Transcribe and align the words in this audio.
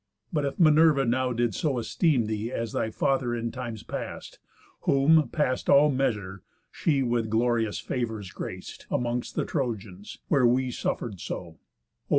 But 0.33 0.45
if 0.45 0.59
Minerva 0.59 1.05
now 1.05 1.31
did 1.31 1.53
so 1.53 1.77
esteem 1.77 2.25
Thee, 2.25 2.51
as 2.51 2.71
thy 2.71 2.89
father 2.89 3.35
in 3.35 3.51
times 3.51 3.83
past; 3.83 4.39
whom, 4.79 5.29
past 5.29 5.69
All 5.69 5.91
measure, 5.91 6.41
she 6.71 7.03
with 7.03 7.29
glorious 7.29 7.77
favours 7.77 8.31
grac't 8.33 8.87
Amongst 8.89 9.35
the 9.35 9.45
Trojans, 9.45 10.17
where 10.27 10.47
we 10.47 10.71
suffer'd 10.71 11.19
so; 11.19 11.37
(O! 11.49 11.59